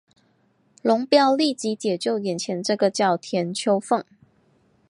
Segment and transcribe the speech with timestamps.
[0.81, 4.03] 龙飙立即解救眼前这个叫田秋凤。